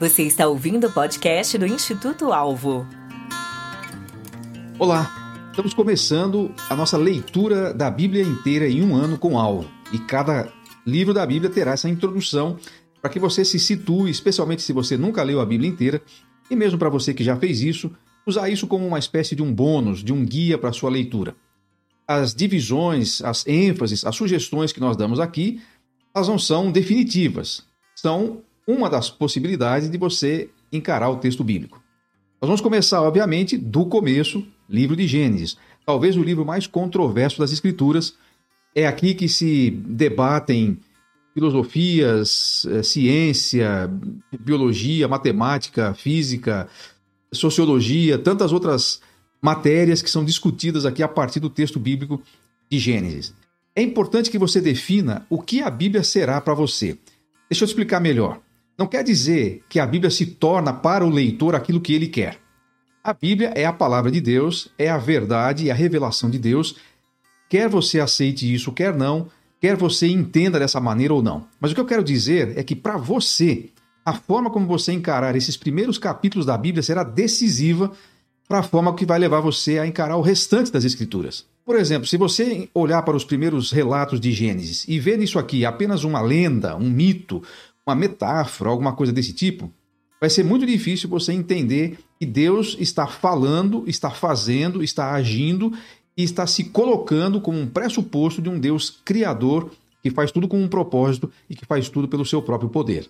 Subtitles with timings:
[0.00, 2.86] Você está ouvindo o podcast do Instituto Alvo.
[4.78, 9.70] Olá, estamos começando a nossa leitura da Bíblia inteira em um ano com Alvo.
[9.92, 10.50] E cada
[10.86, 12.56] livro da Bíblia terá essa introdução
[13.02, 16.00] para que você se situe, especialmente se você nunca leu a Bíblia inteira,
[16.50, 17.94] e mesmo para você que já fez isso,
[18.26, 21.36] usar isso como uma espécie de um bônus, de um guia para a sua leitura.
[22.08, 25.60] As divisões, as ênfases, as sugestões que nós damos aqui,
[26.14, 31.82] elas não são definitivas, são uma das possibilidades de você encarar o texto bíblico.
[32.40, 37.52] Nós vamos começar, obviamente, do começo, livro de Gênesis, talvez o livro mais controverso das
[37.52, 38.14] Escrituras.
[38.74, 40.78] É aqui que se debatem
[41.34, 43.90] filosofias, eh, ciência,
[44.40, 46.68] biologia, matemática, física,
[47.32, 49.00] sociologia, tantas outras
[49.42, 52.22] matérias que são discutidas aqui a partir do texto bíblico
[52.70, 53.34] de Gênesis.
[53.74, 56.98] É importante que você defina o que a Bíblia será para você.
[57.48, 58.40] Deixa eu explicar melhor.
[58.78, 62.38] Não quer dizer que a Bíblia se torna para o leitor aquilo que ele quer.
[63.02, 66.76] A Bíblia é a palavra de Deus, é a verdade e a revelação de Deus.
[67.48, 69.28] Quer você aceite isso, quer não,
[69.60, 71.46] quer você entenda dessa maneira ou não.
[71.58, 73.70] Mas o que eu quero dizer é que para você,
[74.04, 77.90] a forma como você encarar esses primeiros capítulos da Bíblia será decisiva
[78.46, 81.46] para a forma que vai levar você a encarar o restante das Escrituras.
[81.64, 85.64] Por exemplo, se você olhar para os primeiros relatos de Gênesis e ver nisso aqui
[85.64, 87.42] apenas uma lenda, um mito,
[87.90, 89.72] uma metáfora, alguma coisa desse tipo,
[90.20, 95.72] vai ser muito difícil você entender que Deus está falando, está fazendo, está agindo
[96.16, 99.70] e está se colocando como um pressuposto de um Deus criador
[100.02, 103.08] que faz tudo com um propósito e que faz tudo pelo seu próprio poder.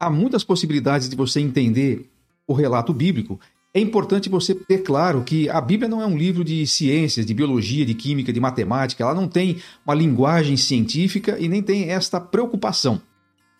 [0.00, 2.08] Há muitas possibilidades de você entender
[2.46, 3.38] o relato bíblico.
[3.74, 7.32] É importante você ter claro que a Bíblia não é um livro de ciências, de
[7.32, 12.20] biologia, de química, de matemática, ela não tem uma linguagem científica e nem tem esta
[12.20, 13.00] preocupação.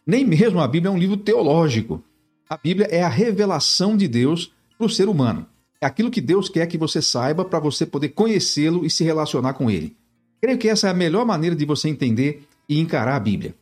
[0.06, 2.03] Nem mesmo a Bíblia é um livro teológico.
[2.48, 5.47] A Bíblia é a revelação de Deus para o ser humano.
[5.81, 9.55] É aquilo que Deus quer que você saiba para você poder conhecê-lo e se relacionar
[9.55, 9.96] com ele.
[10.40, 13.55] Creio que essa é a melhor maneira de você entender e encarar a Bíblia.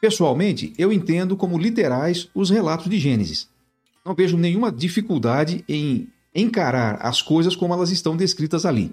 [0.00, 3.48] Pessoalmente, eu entendo como literais os relatos de Gênesis.
[4.04, 8.92] Não vejo nenhuma dificuldade em encarar as coisas como elas estão descritas ali.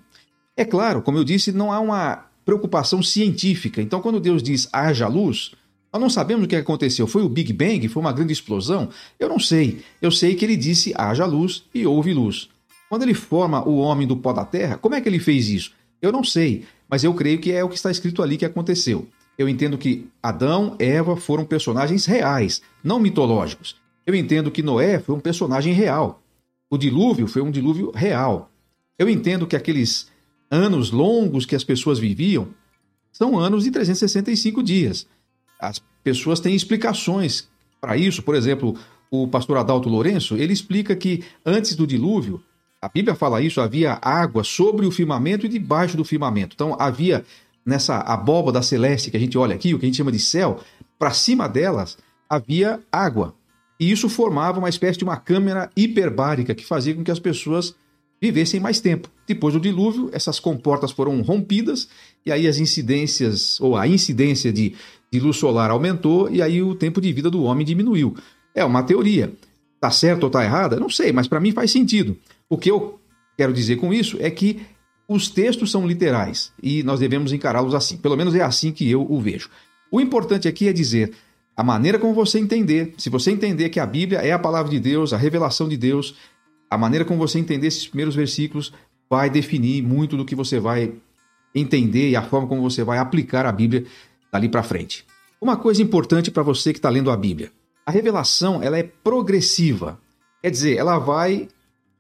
[0.56, 3.82] É claro, como eu disse, não há uma preocupação científica.
[3.82, 5.52] Então, quando Deus diz haja luz,
[5.94, 7.06] nós não sabemos o que aconteceu.
[7.06, 7.88] Foi o Big Bang?
[7.88, 8.90] Foi uma grande explosão?
[9.20, 9.84] Eu não sei.
[10.02, 12.50] Eu sei que ele disse haja luz e houve luz.
[12.90, 15.72] Quando ele forma o homem do pó da terra, como é que ele fez isso?
[16.02, 19.08] Eu não sei, mas eu creio que é o que está escrito ali que aconteceu.
[19.38, 23.76] Eu entendo que Adão, Eva foram personagens reais, não mitológicos.
[24.06, 26.22] Eu entendo que Noé foi um personagem real.
[26.70, 28.52] O dilúvio foi um dilúvio real.
[28.98, 30.08] Eu entendo que aqueles
[30.50, 32.50] anos longos que as pessoas viviam
[33.12, 35.08] são anos de 365 dias.
[35.64, 37.48] As pessoas têm explicações
[37.80, 38.22] para isso.
[38.22, 38.76] Por exemplo,
[39.10, 42.44] o pastor Adalto Lourenço, ele explica que antes do dilúvio,
[42.82, 46.54] a Bíblia fala isso, havia água sobre o firmamento e debaixo do firmamento.
[46.54, 47.24] Então havia
[47.66, 50.60] nessa abóbada celeste que a gente olha aqui, o que a gente chama de céu,
[51.00, 51.98] para cima delas
[52.30, 53.34] havia água.
[53.80, 57.74] E isso formava uma espécie de uma câmara hiperbárica que fazia com que as pessoas
[58.22, 59.10] vivessem mais tempo.
[59.28, 61.90] Depois do dilúvio, essas comportas foram rompidas
[62.26, 64.76] e aí as incidências, ou a incidência de,
[65.14, 68.18] de luz solar aumentou e aí o tempo de vida do homem diminuiu.
[68.56, 69.32] É uma teoria.
[69.80, 70.80] Tá certo ou tá errada?
[70.80, 72.18] Não sei, mas para mim faz sentido.
[72.50, 73.00] O que eu
[73.38, 74.62] quero dizer com isso é que
[75.08, 77.96] os textos são literais e nós devemos encará-los assim.
[77.96, 79.52] Pelo menos é assim que eu o vejo.
[79.92, 81.14] O importante aqui é dizer
[81.56, 82.96] a maneira como você entender.
[82.98, 86.16] Se você entender que a Bíblia é a palavra de Deus, a revelação de Deus,
[86.72, 88.74] a maneira como você entender esses primeiros versículos
[89.08, 90.92] vai definir muito do que você vai
[91.54, 93.86] entender e a forma como você vai aplicar a Bíblia
[94.34, 95.06] dali para frente.
[95.40, 97.52] Uma coisa importante para você que está lendo a Bíblia:
[97.86, 100.00] a revelação ela é progressiva,
[100.42, 101.48] quer dizer, ela vai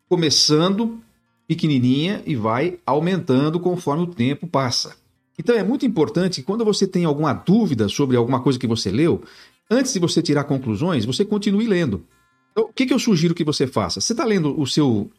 [0.09, 0.99] começando
[1.47, 4.95] pequenininha e vai aumentando conforme o tempo passa.
[5.37, 8.89] Então é muito importante que quando você tem alguma dúvida sobre alguma coisa que você
[8.89, 9.21] leu,
[9.69, 12.03] antes de você tirar conclusões, você continue lendo.
[12.51, 13.99] Então, o que, que eu sugiro que você faça?
[13.99, 15.09] Você está lendo o seu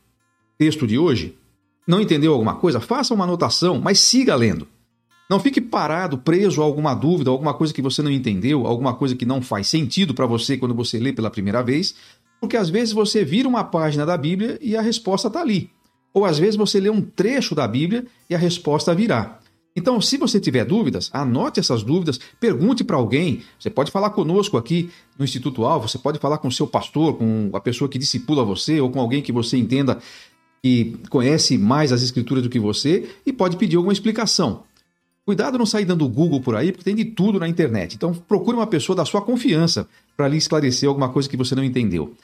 [0.57, 1.37] texto de hoje?
[1.87, 2.81] Não entendeu alguma coisa?
[2.81, 4.69] Faça uma anotação, mas siga lendo.
[5.29, 9.17] Não fique parado, preso a alguma dúvida, alguma coisa que você não entendeu, alguma coisa
[9.17, 11.95] que não faz sentido para você quando você lê pela primeira vez,
[12.41, 15.71] porque às vezes você vira uma página da Bíblia e a resposta está ali.
[16.13, 19.41] Ou às vezes você lê um trecho da Bíblia e a resposta virá.
[19.77, 23.43] Então, se você tiver dúvidas, anote essas dúvidas, pergunte para alguém.
[23.59, 27.17] Você pode falar conosco aqui no Instituto Alvo, você pode falar com o seu pastor,
[27.17, 29.99] com a pessoa que discipula você, ou com alguém que você entenda
[30.63, 34.63] que conhece mais as escrituras do que você e pode pedir alguma explicação.
[35.25, 37.95] Cuidado não sair dando Google por aí, porque tem de tudo na internet.
[37.95, 41.65] Então, procure uma pessoa da sua confiança para lhe esclarecer alguma coisa que você não
[41.65, 42.15] entendeu.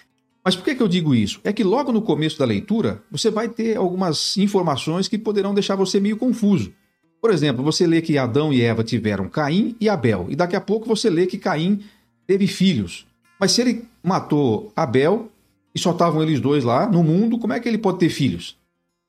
[0.44, 1.41] Mas por que, que eu digo isso?
[1.43, 5.76] É que logo no começo da leitura, você vai ter algumas informações que poderão deixar
[5.76, 6.73] você meio confuso.
[7.20, 10.61] Por exemplo, você lê que Adão e Eva tiveram Caim e Abel, e daqui a
[10.61, 11.81] pouco você lê que Caim
[12.26, 13.06] teve filhos.
[13.38, 15.31] Mas se ele matou Abel
[15.75, 18.56] e só estavam eles dois lá no mundo, como é que ele pode ter filhos?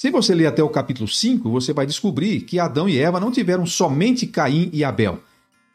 [0.01, 3.29] Se você ler até o capítulo 5, você vai descobrir que Adão e Eva não
[3.29, 5.19] tiveram somente Caim e Abel.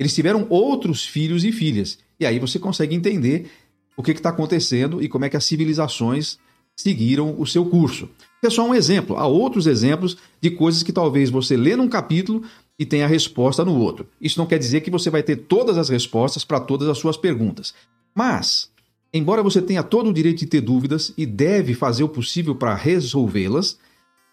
[0.01, 2.01] Eles tiveram outros filhos e filhas.
[2.19, 3.49] E aí você consegue entender
[3.97, 6.41] o que está acontecendo e como é que as civilizações
[6.75, 8.09] seguiram o seu curso.
[8.43, 9.17] É só um exemplo.
[9.17, 12.43] Há outros exemplos de coisas que talvez você lê num capítulo
[12.77, 14.09] e tenha a resposta no outro.
[14.21, 17.17] Isso não quer dizer que você vai ter todas as respostas para todas as suas
[17.17, 17.75] perguntas.
[18.13, 18.73] Mas,
[19.15, 22.75] embora você tenha todo o direito de ter dúvidas e deve fazer o possível para
[22.75, 23.79] resolvê-las,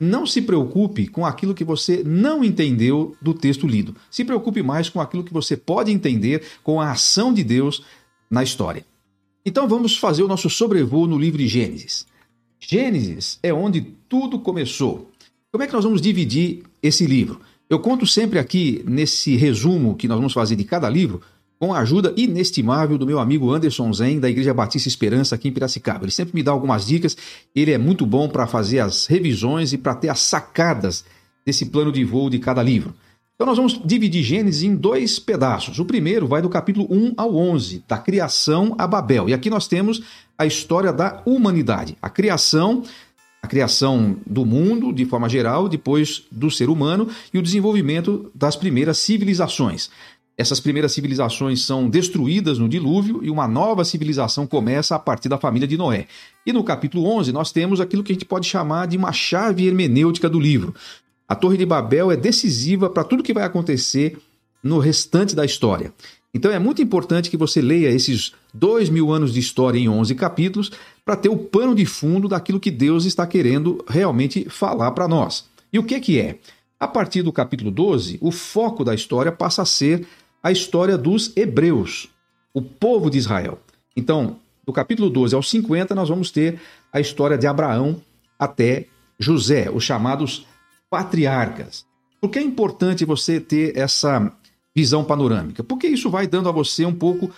[0.04, 3.96] não se preocupe com aquilo que você não entendeu do texto lido.
[4.12, 7.84] Se preocupe mais com aquilo que você pode entender com a ação de Deus
[8.30, 8.86] na história.
[9.46, 12.06] Então vamos fazer o nosso sobrevoo no livro de Gênesis.
[12.60, 15.10] Gênesis é onde tudo começou.
[15.52, 17.42] Como é que nós vamos dividir esse livro?
[17.70, 21.22] Eu conto sempre aqui, nesse resumo que nós vamos fazer de cada livro,
[21.64, 25.52] com a ajuda inestimável do meu amigo Anderson Zen, da Igreja Batista Esperança aqui em
[25.54, 26.04] Piracicaba.
[26.04, 27.16] Ele sempre me dá algumas dicas,
[27.56, 31.06] ele é muito bom para fazer as revisões e para ter as sacadas
[31.46, 32.94] desse plano de voo de cada livro.
[33.36, 35.80] Então nós vamos dividir Gênesis em dois pedaços.
[35.80, 39.30] O primeiro vai do capítulo 1 ao 11, da criação a Babel.
[39.30, 40.04] E aqui nós temos
[40.38, 42.84] a história da humanidade, a criação,
[43.42, 48.58] a criação do mundo de forma geral, depois do ser humano e o desenvolvimento das
[48.58, 49.90] primeiras civilizações.
[50.36, 55.38] Essas primeiras civilizações são destruídas no dilúvio e uma nova civilização começa a partir da
[55.38, 56.08] família de Noé.
[56.46, 59.68] E no capítulo 11 nós temos aquilo que a gente pode chamar de uma chave
[59.68, 60.74] hermenêutica do livro.
[61.28, 64.18] A Torre de Babel é decisiva para tudo que vai acontecer
[64.64, 65.94] no restante da história.
[66.34, 70.16] Então é muito importante que você leia esses dois mil anos de história em 11
[70.16, 70.72] capítulos
[71.06, 75.46] para ter o pano de fundo daquilo que Deus está querendo realmente falar para nós.
[75.72, 76.40] E o que, que é?
[76.80, 80.08] A partir do capítulo 12, o foco da história passa a ser
[80.44, 82.10] a história dos hebreus,
[82.54, 83.60] o povo de Israel.
[83.96, 86.60] Então, do capítulo 12 ao 50, nós vamos ter
[86.92, 88.02] a história de Abraão
[88.38, 88.88] até
[89.18, 90.46] José, os chamados
[90.90, 91.86] patriarcas.
[92.20, 94.32] Por que é importante você ter essa
[94.76, 95.64] visão panorâmica?
[95.64, 97.32] Porque isso vai dando a você um pouco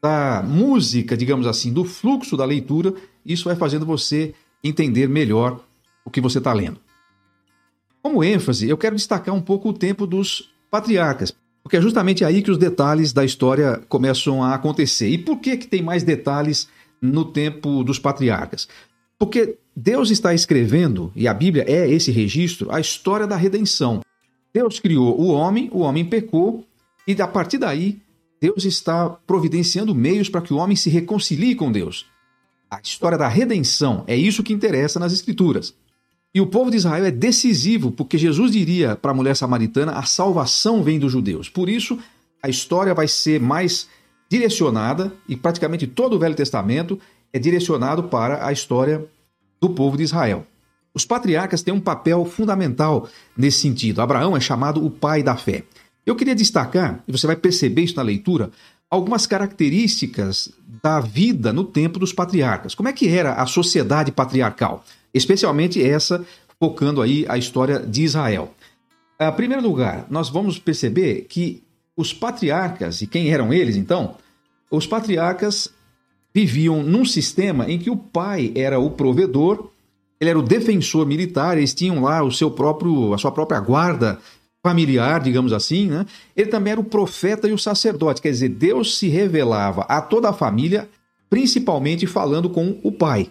[0.00, 2.94] da música, digamos assim, do fluxo da leitura,
[3.24, 5.60] isso vai fazendo você entender melhor
[6.04, 6.80] o que você está lendo.
[8.02, 11.32] Como ênfase, eu quero destacar um pouco o tempo dos patriarcas,
[11.62, 15.08] porque é justamente aí que os detalhes da história começam a acontecer.
[15.08, 16.68] E por que, que tem mais detalhes
[17.00, 18.68] no tempo dos patriarcas?
[19.18, 24.00] Porque Deus está escrevendo, e a Bíblia é esse registro, a história da redenção.
[24.52, 26.66] Deus criou o homem, o homem pecou,
[27.06, 28.00] e a partir daí,
[28.40, 32.06] Deus está providenciando meios para que o homem se reconcilie com Deus.
[32.68, 35.74] A história da redenção é isso que interessa nas Escrituras.
[36.34, 40.02] E o povo de Israel é decisivo, porque Jesus diria para a mulher samaritana: a
[40.04, 41.48] salvação vem dos judeus.
[41.48, 41.98] Por isso,
[42.42, 43.86] a história vai ser mais
[44.30, 46.98] direcionada, e praticamente todo o Velho Testamento
[47.32, 49.04] é direcionado para a história
[49.60, 50.46] do povo de Israel.
[50.94, 54.00] Os patriarcas têm um papel fundamental nesse sentido.
[54.00, 55.64] Abraão é chamado o pai da fé.
[56.04, 58.50] Eu queria destacar, e você vai perceber isso na leitura,
[58.90, 60.50] algumas características
[60.82, 62.74] da vida no tempo dos patriarcas.
[62.74, 64.84] Como é que era a sociedade patriarcal?
[65.12, 66.24] Especialmente essa
[66.58, 68.54] focando aí a história de Israel.
[69.20, 71.62] Em primeiro lugar, nós vamos perceber que
[71.96, 74.16] os patriarcas, e quem eram eles então?
[74.70, 75.68] Os patriarcas
[76.34, 79.70] viviam num sistema em que o pai era o provedor,
[80.20, 84.18] ele era o defensor militar, eles tinham lá o seu próprio, a sua própria guarda
[84.62, 86.06] familiar, digamos assim, né?
[86.36, 90.28] Ele também era o profeta e o sacerdote, quer dizer, Deus se revelava a toda
[90.28, 90.88] a família,
[91.28, 93.28] principalmente falando com o pai.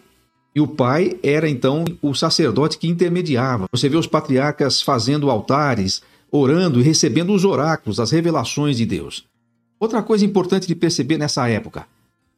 [0.53, 3.67] E o pai era então o sacerdote que intermediava.
[3.71, 9.25] Você vê os patriarcas fazendo altares, orando e recebendo os oráculos, as revelações de Deus.
[9.79, 11.87] Outra coisa importante de perceber nessa época: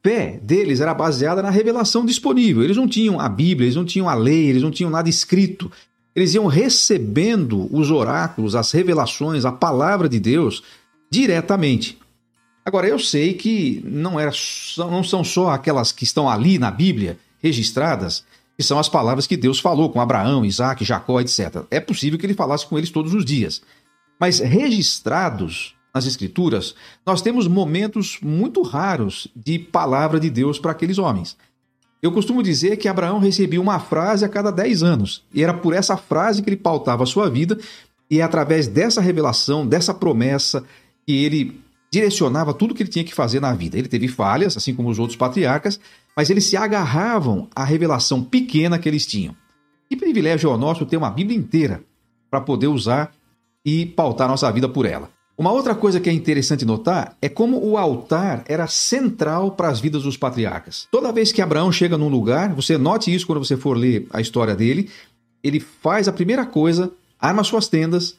[0.02, 2.62] fé deles era baseada na revelação disponível.
[2.62, 5.70] Eles não tinham a Bíblia, eles não tinham a lei, eles não tinham nada escrito.
[6.14, 10.62] Eles iam recebendo os oráculos, as revelações, a palavra de Deus
[11.10, 11.98] diretamente.
[12.64, 14.30] Agora, eu sei que não, era,
[14.78, 18.24] não são só aquelas que estão ali na Bíblia registradas,
[18.56, 21.64] que são as palavras que Deus falou com Abraão, Isaac, Jacó, etc.
[21.70, 23.60] É possível que ele falasse com eles todos os dias.
[24.18, 26.74] Mas registrados nas Escrituras,
[27.04, 31.36] nós temos momentos muito raros de palavra de Deus para aqueles homens.
[32.02, 35.74] Eu costumo dizer que Abraão recebia uma frase a cada 10 anos, e era por
[35.74, 37.58] essa frase que ele pautava a sua vida,
[38.10, 40.64] e é através dessa revelação, dessa promessa,
[41.06, 41.63] que ele
[41.94, 43.78] direcionava tudo que ele tinha que fazer na vida.
[43.78, 45.78] Ele teve falhas, assim como os outros patriarcas,
[46.16, 49.34] mas eles se agarravam à revelação pequena que eles tinham.
[49.88, 51.84] Que privilégio é o nosso ter uma Bíblia inteira
[52.28, 53.12] para poder usar
[53.64, 55.08] e pautar nossa vida por ela.
[55.38, 59.78] Uma outra coisa que é interessante notar é como o altar era central para as
[59.78, 60.88] vidas dos patriarcas.
[60.90, 64.20] Toda vez que Abraão chega num lugar, você note isso quando você for ler a
[64.20, 64.90] história dele,
[65.42, 68.16] ele faz a primeira coisa, arma suas tendas,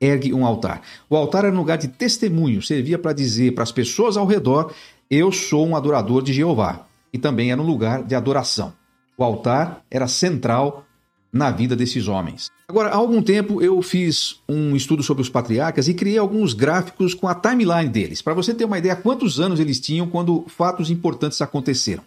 [0.00, 0.82] ergue um altar.
[1.08, 4.72] O altar era um lugar de testemunho, servia para dizer para as pessoas ao redor:
[5.10, 6.86] Eu sou um adorador de Jeová.
[7.12, 8.72] E também era um lugar de adoração.
[9.16, 10.84] O altar era central
[11.32, 12.50] na vida desses homens.
[12.68, 17.14] Agora, há algum tempo eu fiz um estudo sobre os patriarcas e criei alguns gráficos
[17.14, 20.90] com a timeline deles, para você ter uma ideia quantos anos eles tinham quando fatos
[20.90, 22.02] importantes aconteceram.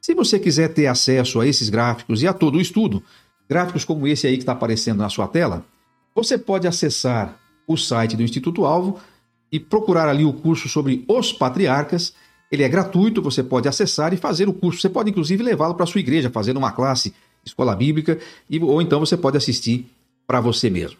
[0.00, 3.02] Se você quiser ter acesso a esses gráficos e a todo o estudo,
[3.48, 5.64] gráficos como esse aí que está aparecendo na sua tela,
[6.14, 8.98] você pode acessar o site do Instituto Alvo
[9.50, 12.14] e procurar ali o curso sobre os patriarcas.
[12.50, 14.80] Ele é gratuito, você pode acessar e fazer o curso.
[14.80, 17.14] Você pode inclusive levá-lo para a sua igreja, fazendo uma classe
[17.44, 19.86] escola bíblica, e, ou então você pode assistir
[20.26, 20.96] para você mesmo.